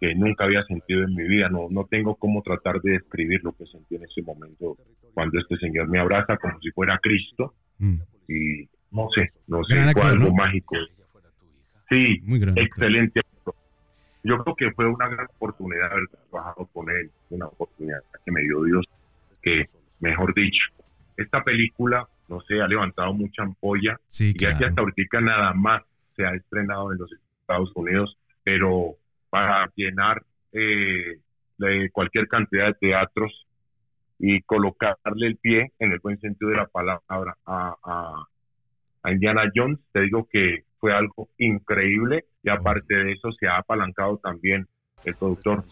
que 0.00 0.14
nunca 0.14 0.44
había 0.44 0.64
sentido 0.64 1.04
en 1.04 1.14
mi 1.14 1.24
vida. 1.28 1.48
No, 1.48 1.68
no 1.70 1.84
tengo 1.84 2.14
cómo 2.14 2.42
tratar 2.42 2.80
de 2.80 2.92
describir 2.92 3.40
lo 3.44 3.52
que 3.52 3.66
sentí 3.66 3.96
en 3.96 4.04
ese 4.04 4.22
momento 4.22 4.76
cuando 5.12 5.38
este 5.38 5.56
señor 5.58 5.88
me 5.88 6.00
abraza 6.00 6.36
como 6.38 6.58
si 6.60 6.70
fuera 6.70 6.98
Cristo. 7.02 7.54
Mm. 7.78 7.96
Y 8.28 8.68
no 8.92 9.08
sé, 9.14 9.26
no 9.46 9.62
sé, 9.64 9.92
fue 9.92 10.02
algo 10.02 10.34
mágico. 10.34 10.76
Sí, 11.88 12.20
Muy 12.22 12.42
excelente. 12.56 13.20
Yo 14.22 14.36
creo 14.38 14.54
que 14.54 14.70
fue 14.72 14.86
una 14.86 15.08
gran 15.08 15.26
oportunidad 15.34 15.92
haber 15.92 16.08
trabajado 16.08 16.66
con 16.72 16.90
él, 16.90 17.10
una 17.30 17.46
oportunidad 17.46 18.00
que 18.24 18.30
me 18.30 18.42
dio 18.42 18.62
Dios, 18.64 18.86
que, 19.42 19.64
mejor 20.00 20.34
dicho, 20.34 20.62
esta 21.16 21.42
película, 21.42 22.06
no 22.30 22.40
sé, 22.42 22.60
ha 22.60 22.68
levantado 22.68 23.12
mucha 23.12 23.42
ampolla, 23.42 23.98
y 24.18 24.38
ya 24.38 24.56
que 24.56 24.64
hasta 24.64 24.80
ahorita 24.80 25.20
nada 25.20 25.52
más 25.52 25.82
se 26.14 26.24
ha 26.24 26.30
estrenado 26.30 26.92
en 26.92 26.98
los 26.98 27.12
Estados 27.40 27.72
Unidos, 27.74 28.16
pero 28.44 28.94
para 29.28 29.70
llenar 29.74 30.22
eh, 30.52 31.18
de 31.58 31.90
cualquier 31.92 32.28
cantidad 32.28 32.66
de 32.68 32.74
teatros 32.74 33.46
y 34.18 34.40
colocarle 34.42 35.26
el 35.26 35.36
pie, 35.36 35.72
en 35.80 35.92
el 35.92 35.98
buen 35.98 36.20
sentido 36.20 36.50
de 36.50 36.56
la 36.58 36.66
palabra, 36.66 37.36
a, 37.44 37.74
a, 37.82 39.10
Indiana 39.10 39.50
Jones. 39.54 39.78
Te 39.92 40.02
digo 40.02 40.28
que 40.30 40.64
fue 40.78 40.92
algo 40.94 41.28
increíble 41.38 42.26
y 42.42 42.50
aparte 42.50 42.94
de 42.94 43.12
eso 43.12 43.32
se 43.32 43.48
ha 43.48 43.56
apalancado 43.56 44.18
también 44.18 44.68
el 45.04 45.14
productor 45.14 45.64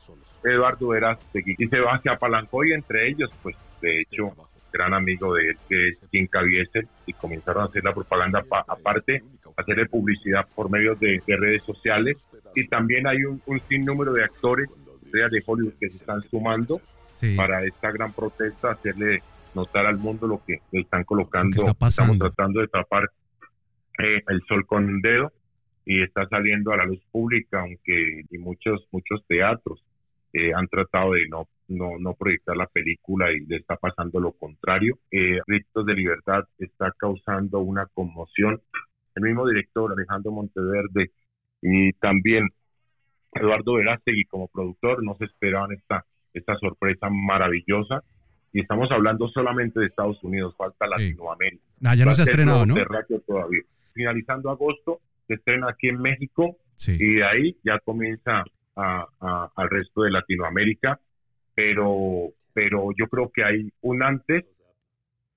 Eduardo 0.43 0.89
Verástegui 0.89 1.55
y 1.59 1.69
se, 1.69 1.81
va, 1.81 2.01
se 2.01 2.09
apalancó 2.09 2.65
y 2.65 2.73
entre 2.73 3.09
ellos 3.09 3.31
pues 3.43 3.55
de 3.83 3.99
hecho 3.99 4.33
gran 4.73 4.95
amigo 4.95 5.35
de 5.35 5.51
él 5.51 5.59
que 5.69 5.89
es 5.89 6.03
Jim 6.11 6.27
Caviezel 6.27 6.89
y 7.07 7.13
comenzaron 7.13 7.63
a 7.63 7.67
hacer 7.67 7.85
la 7.85 7.95
propaganda 7.95 8.45
aparte 8.51 9.23
hacerle 9.57 9.87
publicidad 9.87 10.47
por 10.55 10.71
medio 10.71 10.95
de, 10.95 11.21
redes 11.27 11.63
sociales. 11.65 12.29
Y 12.55 12.69
también 12.69 13.07
hay 13.07 13.25
un, 13.25 13.43
un 13.47 13.61
sinnúmero 13.69 14.13
de 14.13 14.25
actores 14.25 14.69
de 15.11 15.43
Hollywood 15.45 15.75
que 15.81 15.91
se 15.91 15.97
están 15.97 16.23
sumando 16.31 16.81
para 17.37 17.65
esta 17.65 17.91
gran 17.91 18.13
protesta 18.13 18.73
hacerle 18.73 19.23
notar 19.55 19.87
al 19.87 19.99
mundo 19.99 20.27
lo 20.27 20.43
que 20.45 20.61
están 20.73 21.05
colocando. 21.05 21.57
Estamos 21.57 22.19
tratando 22.19 22.61
de 22.61 22.69
tapar 22.69 23.11
eh, 23.99 24.23
el 24.29 24.43
sol 24.47 24.65
con 24.67 24.85
un 24.85 25.01
dedo 25.01 25.33
y 25.85 26.03
está 26.03 26.27
saliendo 26.29 26.73
a 26.73 26.77
la 26.77 26.85
luz 26.85 27.01
pública, 27.11 27.61
aunque 27.61 28.25
y 28.31 28.39
muchos 28.39 28.87
muchos 28.93 29.25
teatros 29.27 29.83
eh, 30.33 30.53
han 30.55 30.69
tratado 30.69 31.13
de 31.13 31.27
no, 31.29 31.49
no, 31.69 31.99
no 31.99 32.15
proyectar 32.15 32.57
la 32.57 32.67
película 32.67 33.31
y 33.33 33.41
le 33.47 33.57
está 33.57 33.77
pasando 33.77 34.21
lo 34.21 34.33
contrario. 34.33 34.99
Eh, 35.11 35.39
Ritos 35.47 35.87
de 35.87 35.95
Libertad 35.95 36.45
está 36.59 36.93
causando 36.99 37.61
una 37.61 37.87
conmoción. 37.87 38.61
El 39.15 39.23
mismo 39.23 39.47
director 39.47 39.93
Alejandro 39.93 40.33
Monteverde 40.33 41.11
y 41.63 41.93
también 41.95 42.49
Eduardo 43.33 43.75
Verástegui 43.75 44.25
como 44.25 44.49
productor 44.49 45.03
no 45.05 45.15
se 45.17 45.27
esperaban 45.27 45.73
esta, 45.73 46.05
esta 46.33 46.57
sorpresa 46.57 47.09
maravillosa 47.11 48.03
y 48.53 48.61
estamos 48.61 48.91
hablando 48.91 49.29
solamente 49.29 49.81
de 49.81 49.87
Estados 49.87 50.23
Unidos, 50.23 50.55
falta 50.57 50.87
Latinoamérica. 50.87 51.63
Ah, 51.85 51.95
ya 51.95 52.05
no 52.05 52.15
se 52.15 52.23
ha 52.23 52.25
estrenado, 52.25 52.65
¿no? 52.65 52.75
Todavía 53.27 53.63
finalizando 53.99 54.51
agosto, 54.51 55.01
se 55.27 55.35
estrena 55.35 55.69
aquí 55.71 55.89
en 55.89 56.01
México 56.01 56.57
y 56.87 57.15
de 57.17 57.25
ahí 57.25 57.57
ya 57.65 57.81
comienza 57.81 58.45
al 58.77 59.71
resto 59.71 60.03
de 60.03 60.13
Latinoamérica, 60.13 61.01
pero, 61.59 62.29
pero 62.55 62.91
yo 62.97 63.09
creo 63.09 63.33
que 63.35 63.43
hay 63.43 63.69
un 63.81 64.01
antes 64.05 64.45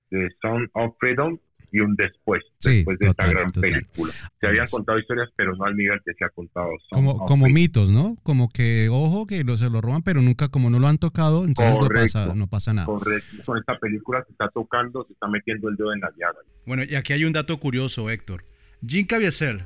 de 0.08 0.28
Son 0.40 0.70
of 0.74 0.94
Freedom 1.00 1.36
y 1.72 1.80
un 1.80 1.96
después, 1.96 2.44
después 2.60 2.96
de 3.00 3.08
esta 3.08 3.26
gran 3.26 3.50
película. 3.50 4.12
Se 4.38 4.46
habían 4.46 4.68
contado 4.68 5.00
historias, 5.00 5.30
pero 5.34 5.56
no 5.56 5.64
al 5.64 5.74
nivel 5.74 5.98
que 6.04 6.12
se 6.14 6.24
ha 6.24 6.28
contado. 6.28 6.68
como 6.90 7.26
como 7.26 7.48
mitos, 7.48 7.90
¿no? 7.90 8.14
Como 8.22 8.50
que, 8.50 8.88
ojo, 8.88 9.26
que 9.26 9.42
lo, 9.42 9.56
se 9.56 9.68
lo 9.68 9.80
roban, 9.80 10.02
pero 10.02 10.22
nunca, 10.22 10.48
como 10.48 10.70
no 10.70 10.78
lo 10.78 10.86
han 10.86 10.98
tocado, 10.98 11.44
entonces 11.44 11.76
no, 11.76 11.88
pasa, 11.88 12.34
no 12.36 12.46
pasa 12.46 12.72
nada. 12.72 12.86
Correcto. 12.86 13.42
Con 13.44 13.58
esta 13.58 13.76
película 13.80 14.22
se 14.24 14.30
está 14.30 14.48
tocando, 14.50 15.04
se 15.04 15.14
está 15.14 15.26
metiendo 15.26 15.70
el 15.70 15.76
dedo 15.76 15.92
en 15.92 16.00
la 16.00 16.10
llaga. 16.10 16.38
Bueno, 16.66 16.84
y 16.88 16.94
aquí 16.94 17.14
hay 17.14 17.24
un 17.24 17.32
dato 17.32 17.58
curioso, 17.58 18.10
Héctor. 18.10 18.44
Jim 18.86 19.06
Caviezel 19.06 19.64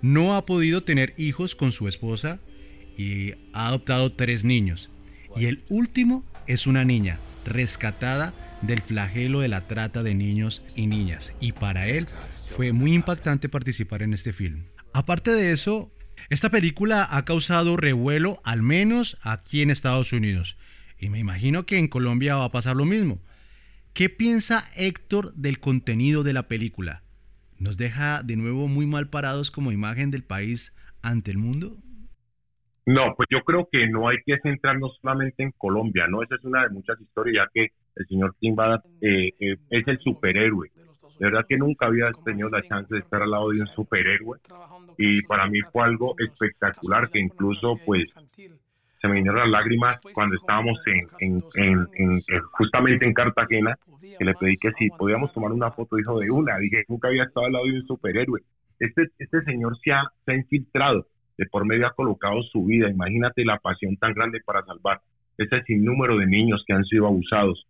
no 0.00 0.34
ha 0.34 0.46
podido 0.46 0.82
tener 0.82 1.12
hijos 1.18 1.54
con 1.54 1.72
su 1.72 1.88
esposa 1.88 2.40
y 2.96 3.32
ha 3.52 3.66
adoptado 3.66 4.12
tres 4.12 4.44
niños. 4.44 4.90
Y 5.36 5.46
el 5.46 5.62
último 5.68 6.24
es 6.46 6.66
una 6.66 6.84
niña 6.84 7.18
rescatada 7.44 8.34
del 8.62 8.82
flagelo 8.82 9.40
de 9.40 9.48
la 9.48 9.66
trata 9.66 10.02
de 10.02 10.14
niños 10.14 10.62
y 10.74 10.86
niñas. 10.86 11.32
Y 11.40 11.52
para 11.52 11.88
él 11.88 12.06
fue 12.48 12.72
muy 12.72 12.92
impactante 12.92 13.48
participar 13.48 14.02
en 14.02 14.12
este 14.12 14.32
film. 14.32 14.64
Aparte 14.92 15.30
de 15.32 15.52
eso, 15.52 15.92
esta 16.28 16.50
película 16.50 17.06
ha 17.10 17.24
causado 17.24 17.76
revuelo 17.76 18.40
al 18.44 18.62
menos 18.62 19.16
aquí 19.22 19.62
en 19.62 19.70
Estados 19.70 20.12
Unidos. 20.12 20.56
Y 20.98 21.08
me 21.08 21.18
imagino 21.18 21.64
que 21.64 21.78
en 21.78 21.88
Colombia 21.88 22.36
va 22.36 22.44
a 22.44 22.52
pasar 22.52 22.76
lo 22.76 22.84
mismo. 22.84 23.20
¿Qué 23.94 24.08
piensa 24.08 24.70
Héctor 24.76 25.34
del 25.34 25.58
contenido 25.58 26.22
de 26.22 26.32
la 26.32 26.46
película? 26.46 27.02
nos 27.60 27.76
deja 27.76 28.22
de 28.22 28.36
nuevo 28.36 28.66
muy 28.66 28.86
mal 28.86 29.08
parados 29.08 29.50
como 29.50 29.70
imagen 29.70 30.10
del 30.10 30.24
país 30.24 30.72
ante 31.02 31.30
el 31.30 31.38
mundo? 31.38 31.78
No, 32.90 33.14
pues 33.16 33.28
yo 33.30 33.40
creo 33.42 33.68
que 33.70 33.86
no 33.86 34.08
hay 34.08 34.16
que 34.26 34.36
centrarnos 34.42 34.98
solamente 35.00 35.44
en 35.44 35.52
Colombia, 35.52 36.08
¿no? 36.08 36.24
Esa 36.24 36.34
es 36.34 36.44
una 36.44 36.64
de 36.64 36.70
muchas 36.70 37.00
historias, 37.00 37.46
ya 37.46 37.50
que 37.54 37.68
el 37.94 38.06
señor 38.06 38.34
Timba 38.40 38.82
eh, 39.00 39.28
eh, 39.38 39.56
es 39.70 39.86
el 39.86 40.00
superhéroe. 40.00 40.72
De 41.20 41.26
verdad 41.26 41.46
que 41.48 41.56
nunca 41.56 41.86
había 41.86 42.10
tenido 42.24 42.48
la 42.48 42.62
chance 42.62 42.92
de 42.92 43.00
estar 43.00 43.22
al 43.22 43.30
lado 43.30 43.50
de 43.50 43.60
un 43.60 43.68
superhéroe 43.68 44.40
y 44.98 45.22
para 45.22 45.46
mí 45.46 45.60
fue 45.72 45.84
algo 45.84 46.16
espectacular 46.18 47.10
que 47.10 47.20
incluso 47.20 47.78
pues 47.86 48.06
se 49.00 49.06
me 49.06 49.14
vinieron 49.14 49.38
las 49.38 49.50
lágrimas 49.50 50.00
cuando 50.12 50.34
estábamos 50.34 50.80
en, 51.20 51.40
justamente 52.50 53.06
en 53.06 53.14
Cartagena, 53.14 53.78
que 54.18 54.24
le 54.24 54.34
pedí 54.34 54.56
que 54.56 54.72
si 54.72 54.88
podíamos 54.90 55.32
tomar 55.32 55.52
una 55.52 55.70
foto, 55.70 55.94
dijo 55.94 56.18
de 56.18 56.30
una. 56.32 56.58
Dije, 56.58 56.82
nunca 56.88 57.06
había 57.06 57.22
estado 57.22 57.46
al 57.46 57.52
lado 57.52 57.66
de 57.66 57.74
un 57.74 57.86
superhéroe. 57.86 58.40
Este, 58.80 59.06
este 59.16 59.42
señor 59.42 59.78
se 59.78 59.92
ha, 59.92 60.02
se 60.24 60.32
ha 60.32 60.34
infiltrado, 60.34 61.06
de 61.40 61.46
por 61.46 61.64
medio 61.64 61.86
ha 61.86 61.94
colocado 61.94 62.42
su 62.52 62.66
vida. 62.66 62.90
Imagínate 62.90 63.46
la 63.46 63.56
pasión 63.56 63.96
tan 63.96 64.12
grande 64.12 64.40
para 64.44 64.62
salvar 64.66 65.00
ese 65.38 65.62
sinnúmero 65.62 66.18
de 66.18 66.26
niños 66.26 66.62
que 66.66 66.74
han 66.74 66.84
sido 66.84 67.06
abusados. 67.06 67.66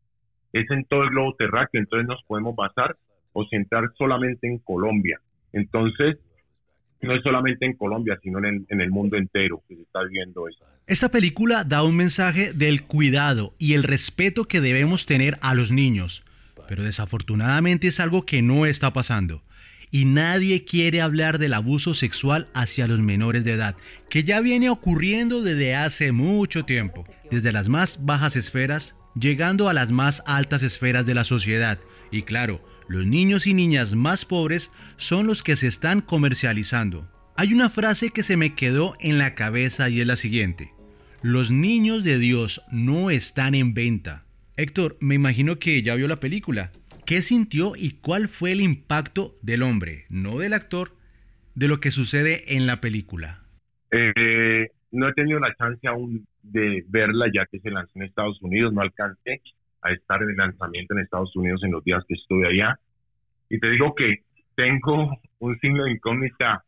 Es 0.53 0.69
en 0.73 0.85
todo 0.87 1.05
el 1.05 1.11
globo 1.11 1.37
terráqueo, 1.39 1.81
entonces 1.81 2.09
nos 2.09 2.21
podemos 2.25 2.57
basar 2.57 2.97
o 3.33 3.47
centrar 3.49 3.85
solamente 3.97 4.49
en 4.49 4.59
Colombia. 4.59 5.21
Entonces, 5.53 6.19
no 7.01 7.15
es 7.15 7.23
solamente 7.23 7.65
en 7.65 7.75
Colombia, 7.75 8.19
sino 8.21 8.41
en 8.41 8.67
el, 8.69 8.91
mundo 8.91 9.17
entero 9.17 9.63
que 9.69 9.77
se 9.77 9.83
está 9.83 10.03
viendo 10.03 10.49
esto. 10.49 10.65
Esta 10.89 11.09
película 11.09 11.63
da 11.63 11.85
un 11.85 11.97
mensaje 11.97 12.53
del 12.53 12.83
cuidado 12.83 13.55
y 13.57 13.75
el 13.75 13.85
respeto 13.85 14.47
que 14.47 14.61
debemos 14.61 15.07
tener 15.07 15.39
a 15.43 15.55
los 15.55 15.71
niños, 15.71 16.25
pero 16.69 16.83
desafortunadamente 16.83 17.87
es 17.87 18.01
algo 18.01 18.27
que 18.27 18.43
no 18.43 18.67
está 18.67 18.93
pasando. 18.93 19.45
Y 19.91 20.05
nadie 20.05 20.65
quiere 20.65 21.01
hablar 21.01 21.39
del 21.39 21.55
abuso 21.55 21.95
sexual 21.95 22.49
hacia 22.55 22.87
los 22.87 23.01
menores 23.01 23.45
de 23.45 23.53
edad, 23.53 23.77
que 24.09 24.23
ya 24.23 24.41
viene 24.41 24.71
ocurriendo 24.71 25.43
desde 25.43 25.75
hace 25.75 26.13
mucho 26.13 26.65
tiempo, 26.65 27.05
desde 27.31 27.53
las 27.53 27.69
más 27.69 28.05
bajas 28.05 28.37
esferas, 28.37 28.95
llegando 29.15 29.69
a 29.69 29.75
las 29.75 29.91
más 29.91 30.23
altas 30.27 30.63
esferas 30.63 31.07
de 31.07 31.15
la 31.15 31.25
sociedad. 31.25 31.81
Y 32.13 32.23
claro, 32.23 32.61
los 32.89 33.07
niños 33.07 33.47
y 33.47 33.55
niñas 33.55 33.95
más 33.95 34.25
pobres 34.25 34.71
son 34.97 35.27
los 35.27 35.43
que 35.43 35.57
se 35.57 35.67
están 35.67 36.01
comercializando. 36.01 37.09
Hay 37.37 37.53
una 37.53 37.71
frase 37.71 38.11
que 38.11 38.23
se 38.23 38.37
me 38.37 38.55
quedó 38.55 38.95
en 39.01 39.17
la 39.17 39.35
cabeza 39.35 39.89
y 39.89 40.01
es 40.01 40.07
la 40.07 40.17
siguiente. 40.17 40.75
Los 41.23 41.51
niños 41.51 42.05
de 42.05 42.19
Dios 42.19 42.63
no 42.71 43.11
están 43.11 43.55
en 43.55 43.75
venta. 43.75 44.25
Héctor, 44.57 44.99
me 45.01 45.15
imagino 45.15 45.59
que 45.59 45.83
ya 45.83 45.95
vio 45.95 46.09
la 46.09 46.17
película. 46.17 46.73
¿Qué 47.11 47.23
sintió 47.23 47.73
y 47.75 47.99
cuál 48.01 48.29
fue 48.29 48.53
el 48.53 48.61
impacto 48.61 49.35
del 49.43 49.65
hombre, 49.65 50.05
no 50.11 50.39
del 50.39 50.53
actor, 50.53 50.91
de 51.57 51.67
lo 51.67 51.81
que 51.81 51.91
sucede 51.91 52.55
en 52.55 52.69
la 52.69 52.77
película? 52.81 53.41
Eh, 53.91 54.69
no 54.93 55.09
he 55.09 55.13
tenido 55.15 55.41
la 55.41 55.53
chance 55.57 55.89
aún 55.89 56.25
de 56.45 56.85
verla 56.87 57.27
ya 57.35 57.47
que 57.47 57.59
se 57.59 57.73
lanzó 57.73 57.91
en 57.97 58.05
Estados 58.05 58.41
Unidos, 58.43 58.73
no 58.73 58.83
alcancé 58.83 59.43
a 59.83 59.91
estar 59.91 60.23
en 60.23 60.31
el 60.31 60.37
lanzamiento 60.37 60.95
en 60.95 61.01
Estados 61.01 61.35
Unidos 61.35 61.61
en 61.65 61.73
los 61.73 61.83
días 61.83 62.05
que 62.07 62.15
estuve 62.15 62.47
allá. 62.47 62.79
Y 63.49 63.59
te 63.59 63.71
digo 63.71 63.93
que 63.97 64.19
tengo 64.55 65.19
un 65.41 65.59
signo 65.59 65.87
de 65.87 65.91
incógnita 65.91 66.63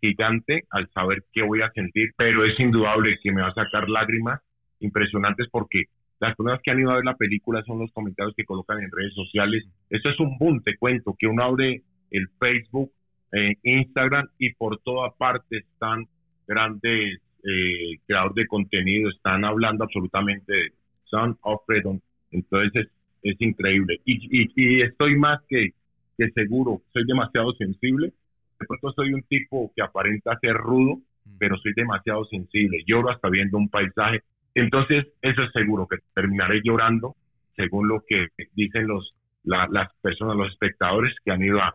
gigante 0.00 0.62
al 0.70 0.88
saber 0.90 1.24
qué 1.32 1.42
voy 1.42 1.62
a 1.62 1.72
sentir, 1.72 2.10
pero 2.16 2.44
es 2.44 2.56
indudable 2.60 3.18
que 3.20 3.32
me 3.32 3.42
va 3.42 3.48
a 3.48 3.54
sacar 3.54 3.88
lágrimas 3.88 4.40
impresionantes 4.78 5.48
porque 5.50 5.86
las 6.20 6.34
personas 6.36 6.60
que 6.62 6.70
han 6.70 6.80
ido 6.80 6.90
a 6.90 6.96
ver 6.96 7.04
la 7.04 7.16
película 7.16 7.62
son 7.64 7.78
los 7.78 7.92
comentarios 7.92 8.34
que 8.36 8.44
colocan 8.44 8.80
en 8.82 8.90
redes 8.90 9.14
sociales. 9.14 9.64
Esto 9.88 10.08
es 10.10 10.18
un 10.20 10.36
boom, 10.38 10.62
te 10.62 10.76
cuento, 10.76 11.14
que 11.18 11.26
uno 11.26 11.44
abre 11.44 11.82
el 12.10 12.28
Facebook, 12.40 12.90
eh, 13.32 13.54
Instagram 13.62 14.26
y 14.38 14.52
por 14.54 14.78
toda 14.78 15.10
parte 15.10 15.58
están 15.58 16.06
grandes 16.46 17.20
eh, 17.44 17.98
creadores 18.06 18.34
de 18.34 18.46
contenido, 18.46 19.10
están 19.10 19.44
hablando 19.44 19.84
absolutamente 19.84 20.52
de 20.52 20.72
Son 21.04 21.38
of 21.42 21.62
Freedom, 21.66 22.00
entonces 22.32 22.88
es, 23.22 23.40
increíble. 23.40 24.00
Y, 24.04 24.18
y, 24.30 24.82
estoy 24.82 25.16
más 25.16 25.40
que, 25.48 25.70
que 26.16 26.30
seguro, 26.30 26.82
soy 26.92 27.04
demasiado 27.06 27.52
sensible. 27.54 28.12
De 28.58 28.66
pronto 28.66 28.92
soy 28.92 29.12
un 29.12 29.22
tipo 29.22 29.70
que 29.76 29.82
aparenta 29.82 30.38
ser 30.40 30.54
rudo, 30.54 30.96
mm. 30.96 31.36
pero 31.38 31.56
soy 31.58 31.72
demasiado 31.76 32.24
sensible. 32.26 32.82
Lloro 32.86 33.10
hasta 33.10 33.28
viendo 33.28 33.58
un 33.58 33.68
paisaje. 33.68 34.22
Entonces, 34.60 35.06
eso 35.22 35.42
es 35.42 35.52
seguro 35.52 35.86
que 35.86 35.98
terminaré 36.14 36.60
llorando, 36.64 37.16
según 37.56 37.88
lo 37.88 38.02
que 38.06 38.28
dicen 38.54 38.86
los 38.86 39.14
las 39.44 39.88
personas, 40.02 40.36
los 40.36 40.50
espectadores 40.50 41.14
que 41.24 41.30
han 41.30 41.42
ido 41.42 41.58
a, 41.62 41.74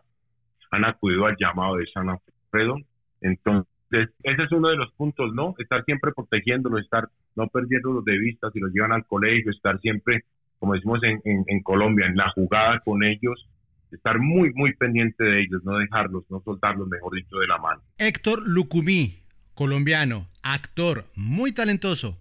han 0.70 0.84
acudido 0.84 1.26
al 1.26 1.36
llamado 1.36 1.76
de 1.76 1.86
San 1.86 2.08
Alfredo. 2.08 2.76
Entonces, 3.20 4.10
ese 4.22 4.42
es 4.44 4.52
uno 4.52 4.68
de 4.68 4.76
los 4.76 4.92
puntos, 4.92 5.34
¿no? 5.34 5.54
Estar 5.58 5.84
siempre 5.84 6.12
protegiéndolo, 6.14 6.78
estar 6.78 7.08
no 7.34 7.48
perdiéndolos 7.48 8.04
de 8.04 8.16
vista 8.18 8.50
si 8.52 8.60
los 8.60 8.72
llevan 8.72 8.92
al 8.92 9.06
colegio, 9.06 9.50
estar 9.50 9.80
siempre 9.80 10.24
como 10.64 10.74
decimos 10.74 11.00
en, 11.02 11.20
en, 11.24 11.62
Colombia, 11.62 12.06
en 12.06 12.16
la 12.16 12.30
jugada 12.30 12.80
con 12.80 13.04
ellos, 13.04 13.46
estar 13.92 14.18
muy, 14.18 14.50
muy 14.54 14.74
pendiente 14.74 15.22
de 15.22 15.42
ellos, 15.42 15.62
no 15.62 15.76
dejarlos, 15.76 16.24
no 16.30 16.40
soltarlos, 16.42 16.88
mejor 16.88 17.14
dicho, 17.14 17.36
de 17.36 17.46
la 17.46 17.58
mano. 17.58 17.82
Héctor 17.98 18.40
Lucumí, 18.46 19.18
colombiano, 19.54 20.26
actor, 20.42 21.04
muy 21.16 21.52
talentoso. 21.52 22.18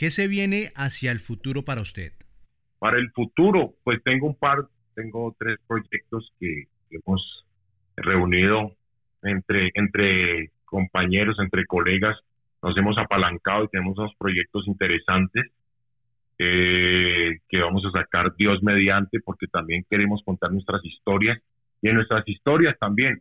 ¿Qué 0.00 0.10
se 0.10 0.28
viene 0.28 0.72
hacia 0.76 1.12
el 1.12 1.20
futuro 1.20 1.62
para 1.62 1.82
usted? 1.82 2.12
Para 2.78 2.96
el 2.96 3.10
futuro, 3.10 3.74
pues 3.84 4.02
tengo 4.02 4.28
un 4.28 4.34
par, 4.34 4.66
tengo 4.94 5.36
tres 5.38 5.58
proyectos 5.68 6.32
que 6.40 6.68
hemos 6.90 7.44
reunido 7.96 8.74
entre, 9.22 9.70
entre 9.74 10.52
compañeros, 10.64 11.36
entre 11.38 11.66
colegas, 11.66 12.18
nos 12.62 12.74
hemos 12.78 12.96
apalancado 12.96 13.64
y 13.64 13.68
tenemos 13.68 13.98
unos 13.98 14.14
proyectos 14.18 14.66
interesantes 14.68 15.52
eh, 16.38 17.40
que 17.46 17.60
vamos 17.60 17.84
a 17.84 17.90
sacar 17.90 18.34
Dios 18.36 18.62
mediante, 18.62 19.20
porque 19.22 19.48
también 19.48 19.84
queremos 19.90 20.22
contar 20.24 20.50
nuestras 20.50 20.82
historias 20.82 21.42
y 21.82 21.90
en 21.90 21.96
nuestras 21.96 22.26
historias 22.26 22.74
también 22.78 23.20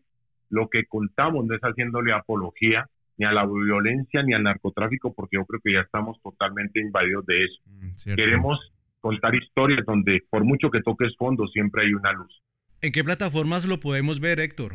lo 0.50 0.69
que 0.69 0.86
contamos 0.86 1.45
no 1.45 1.55
es 1.55 1.62
haciéndole 1.62 2.13
apología 2.13 2.88
ni 3.19 3.25
a 3.25 3.31
la 3.31 3.45
violencia 3.45 4.23
ni 4.23 4.33
al 4.33 4.43
narcotráfico, 4.43 5.13
porque 5.13 5.35
yo 5.35 5.45
creo 5.45 5.59
que 5.63 5.73
ya 5.73 5.81
estamos 5.81 6.19
totalmente 6.23 6.79
invadidos 6.79 7.25
de 7.25 7.43
eso. 7.43 7.61
Mm, 7.65 8.15
queremos 8.15 8.57
contar 9.01 9.35
historias 9.35 9.85
donde 9.85 10.23
por 10.29 10.43
mucho 10.45 10.71
que 10.71 10.81
toques 10.81 11.15
fondo 11.17 11.45
siempre 11.47 11.83
hay 11.83 11.93
una 11.93 12.13
luz. 12.13 12.41
¿En 12.81 12.93
qué 12.93 13.03
plataformas 13.03 13.65
lo 13.65 13.79
podemos 13.79 14.21
ver, 14.21 14.39
Héctor? 14.39 14.73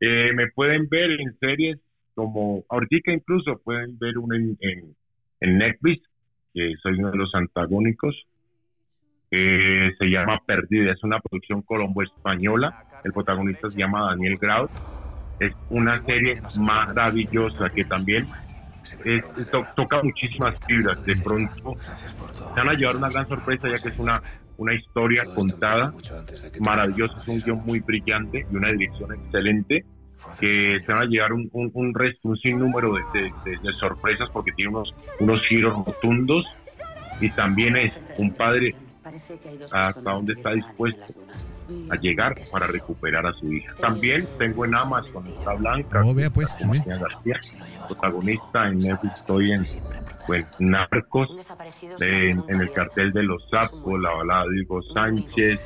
Eh, 0.00 0.32
me 0.34 0.48
pueden 0.48 0.88
ver 0.90 1.10
en 1.10 1.38
series 1.38 1.78
como, 2.14 2.64
ahorita 2.68 3.12
incluso 3.12 3.58
pueden 3.64 3.98
ver 3.98 4.18
uno 4.18 4.36
en, 4.36 4.58
en, 5.40 5.58
Netflix, 5.58 6.02
que 6.52 6.74
soy 6.82 6.94
uno 6.98 7.10
de 7.10 7.18
los 7.18 7.34
antagónicos, 7.34 8.14
que 9.30 9.92
se 9.98 10.06
llama 10.06 10.40
Perdida, 10.46 10.92
es 10.92 11.02
una 11.02 11.20
producción 11.20 11.62
colombo-española, 11.62 12.84
el 13.04 13.12
protagonista 13.12 13.70
se 13.70 13.78
llama 13.78 14.08
Daniel 14.10 14.36
Grau, 14.38 14.68
es 15.40 15.52
una 15.70 16.02
serie 16.04 16.40
maravillosa 16.58 17.68
que 17.68 17.84
también 17.84 18.26
toca 19.74 20.02
muchísimas 20.02 20.54
fibras, 20.66 21.04
de 21.04 21.16
pronto 21.16 21.74
se 22.34 22.60
van 22.60 22.68
a 22.68 22.74
llevar 22.74 22.96
una 22.96 23.10
gran 23.10 23.28
sorpresa 23.28 23.68
ya 23.68 23.78
que 23.78 23.88
es 23.88 23.98
una 23.98 24.22
una 24.58 24.74
historia 24.74 25.24
contada 25.34 25.92
maravillosa, 26.60 27.20
es 27.20 27.28
un 27.28 27.40
guion 27.40 27.62
muy 27.64 27.80
brillante 27.80 28.46
y 28.50 28.56
una 28.56 28.70
dirección 28.72 29.12
excelente 29.12 29.84
que 30.40 30.80
se 30.80 30.92
van 30.92 31.02
a 31.02 31.04
llevar 31.04 31.32
un, 31.32 31.48
un, 31.52 31.94
resto, 31.94 32.28
un 32.30 32.36
sinnúmero 32.38 32.94
de, 32.94 33.32
de, 33.44 33.72
sorpresas 33.78 34.28
porque 34.32 34.52
tiene 34.52 34.70
unos, 34.70 34.94
unos 35.20 35.42
giros 35.46 35.84
rotundos 35.84 36.46
y 37.20 37.30
también 37.30 37.76
es 37.76 37.92
un 38.16 38.32
padre 38.32 38.74
hasta 39.72 40.00
dónde 40.00 40.34
está 40.34 40.52
dispuesto 40.52 41.20
a 41.90 41.96
llegar 41.96 42.34
para 42.50 42.66
recuperar 42.66 43.26
a 43.26 43.32
su 43.34 43.52
hija. 43.52 43.74
También 43.80 44.26
tengo 44.38 44.64
en 44.64 44.74
Amazon 44.74 45.26
está 45.26 45.54
Blanca, 45.54 46.02
oh, 46.04 46.14
vea 46.14 46.30
pues, 46.30 46.56
García, 46.58 47.40
protagonista 47.86 48.68
en 48.68 48.78
Netflix, 48.80 49.14
estoy 49.16 49.52
en 49.52 49.66
pues, 50.26 50.46
Narcos, 50.58 51.28
en, 52.00 52.42
el 52.48 52.70
cartel 52.72 53.12
de 53.12 53.22
los 53.22 53.48
sapos, 53.50 54.00
la 54.00 54.10
balada 54.10 54.44
de 54.48 54.62
Hugo 54.62 54.82
Sánchez, 54.94 55.60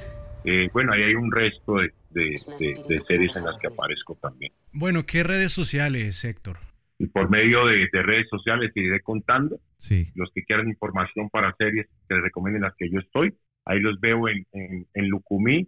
eh, 0.44 0.68
bueno, 0.72 0.92
ahí 0.92 1.02
hay 1.02 1.14
un 1.14 1.30
resto 1.30 1.76
de, 1.76 1.92
de, 2.10 3.02
series 3.06 3.36
en 3.36 3.44
las 3.44 3.56
que 3.58 3.66
aparezco 3.66 4.16
también. 4.20 4.52
Bueno, 4.72 5.04
¿qué 5.04 5.22
redes 5.22 5.52
sociales, 5.52 6.24
Héctor? 6.24 6.69
Y 7.00 7.06
por 7.06 7.30
medio 7.30 7.64
de, 7.64 7.88
redes 7.92 8.28
sociales 8.28 8.72
iré 8.74 9.00
contando. 9.00 9.58
Sí. 9.78 10.08
Los 10.14 10.30
que 10.34 10.44
quieran 10.44 10.68
información 10.68 11.30
para 11.30 11.56
series 11.56 11.86
que 12.06 12.14
les 12.14 12.22
recomienden 12.22 12.60
las 12.60 12.74
que 12.76 12.90
yo 12.90 12.98
estoy, 12.98 13.32
ahí 13.64 13.80
los 13.80 13.98
veo 14.00 14.28
en, 14.28 14.46
en, 14.52 15.08
Lucumí, 15.08 15.66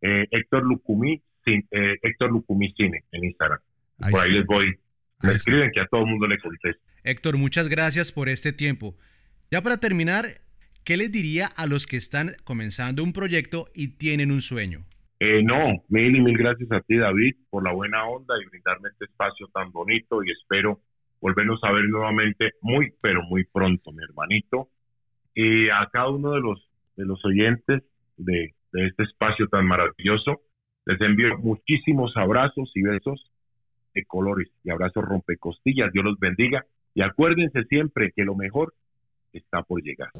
eh, 0.00 0.26
Héctor 0.30 0.64
Lucumí, 0.64 1.22
eh, 1.44 1.96
Héctor 2.00 2.32
Lucumí 2.32 2.72
Cine 2.72 3.04
en 3.12 3.24
Instagram. 3.24 3.58
por 4.10 4.20
ahí 4.20 4.32
les 4.32 4.46
voy. 4.46 4.74
Me 5.22 5.34
escriben 5.34 5.70
que 5.70 5.80
a 5.80 5.86
todo 5.86 6.00
el 6.00 6.06
mundo 6.06 6.26
le 6.26 6.38
contesto. 6.38 6.82
Héctor, 7.02 7.36
muchas 7.36 7.68
gracias 7.68 8.10
por 8.10 8.30
este 8.30 8.54
tiempo. 8.54 8.96
Ya 9.50 9.60
para 9.60 9.76
terminar, 9.76 10.28
¿qué 10.82 10.96
les 10.96 11.12
diría 11.12 11.44
a 11.44 11.66
los 11.66 11.86
que 11.86 11.98
están 11.98 12.30
comenzando 12.44 13.04
un 13.04 13.12
proyecto 13.12 13.66
y 13.74 13.98
tienen 13.98 14.32
un 14.32 14.40
sueño? 14.40 14.86
Eh, 15.20 15.42
no, 15.42 15.82
mil 15.88 16.16
y 16.16 16.20
mil 16.20 16.36
gracias 16.36 16.70
a 16.72 16.80
ti, 16.80 16.96
David, 16.96 17.36
por 17.50 17.62
la 17.62 17.72
buena 17.72 18.04
onda 18.06 18.34
y 18.40 18.48
brindarme 18.48 18.88
este 18.90 19.06
espacio 19.06 19.48
tan 19.52 19.70
bonito 19.70 20.22
y 20.22 20.30
espero 20.30 20.80
volvernos 21.20 21.60
a 21.62 21.72
ver 21.72 21.84
nuevamente 21.84 22.52
muy, 22.60 22.92
pero 23.00 23.22
muy 23.22 23.44
pronto, 23.44 23.92
mi 23.92 24.02
hermanito. 24.02 24.68
Y 25.34 25.68
a 25.68 25.88
cada 25.92 26.10
uno 26.10 26.32
de 26.32 26.40
los, 26.40 26.68
de 26.96 27.06
los 27.06 27.24
oyentes 27.24 27.82
de, 28.16 28.54
de 28.72 28.86
este 28.86 29.04
espacio 29.04 29.48
tan 29.48 29.66
maravilloso, 29.66 30.42
les 30.86 31.00
envío 31.00 31.38
muchísimos 31.38 32.12
abrazos 32.16 32.70
y 32.74 32.82
besos 32.82 33.30
de 33.94 34.04
colores 34.04 34.50
y 34.64 34.70
abrazos 34.70 35.04
rompecostillas. 35.04 35.92
Dios 35.92 36.04
los 36.04 36.18
bendiga 36.18 36.64
y 36.94 37.02
acuérdense 37.02 37.64
siempre 37.64 38.12
que 38.14 38.24
lo 38.24 38.34
mejor 38.34 38.74
está 39.32 39.62
por 39.62 39.82
llegar. 39.82 40.10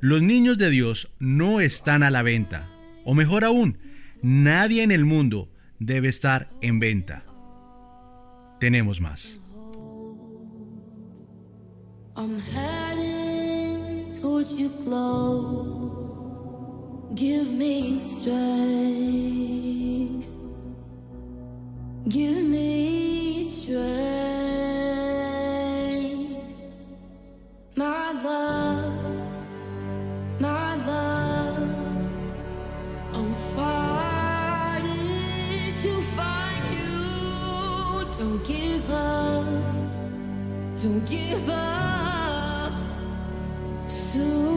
Los 0.00 0.22
niños 0.22 0.56
de 0.56 0.70
Dios 0.70 1.12
no 1.18 1.60
están 1.60 2.02
a 2.02 2.10
la 2.10 2.22
venta. 2.22 2.68
O 3.04 3.14
mejor 3.14 3.44
aún, 3.44 3.78
nadie 4.22 4.82
en 4.82 4.92
el 4.92 5.04
mundo 5.04 5.50
debe 5.78 6.08
estar 6.08 6.48
en 6.62 6.80
venta. 6.80 7.24
Tenemos 8.60 9.00
más. 9.00 9.38
Give 17.16 17.52
me 17.52 17.98
strength. 17.98 19.50
Give 22.08 22.42
me 22.42 23.44
strength. 23.44 24.20
Don't 38.20 38.44
give 38.44 38.90
up. 38.90 39.46
Don't 40.76 41.06
give 41.06 41.48
up. 41.48 42.72
Soon. 43.86 44.49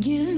Give 0.00 0.37